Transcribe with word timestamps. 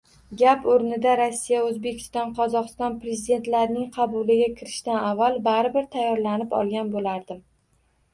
Gap 0.41 0.63
oʻrnida, 0.75 1.09
Rossiya, 1.17 1.57
Oʻzbekiston, 1.65 2.31
Qozogʻiston 2.39 2.95
prezidentlarining 3.03 3.91
qabuliga 3.97 4.47
kirishdan 4.61 4.97
avval 5.11 5.37
baribir 5.49 5.87
tayyorlanib 5.97 6.57
olgan 6.63 6.91
boʻlardim 6.97 7.45